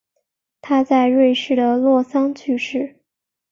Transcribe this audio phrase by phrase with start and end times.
[0.61, 3.03] 他在瑞士的洛桑去世。